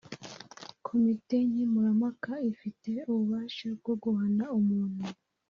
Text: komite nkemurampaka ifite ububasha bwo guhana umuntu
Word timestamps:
komite 0.85 1.35
nkemurampaka 1.49 2.31
ifite 2.51 2.91
ububasha 3.09 3.67
bwo 3.79 3.93
guhana 4.03 4.45
umuntu 4.59 5.03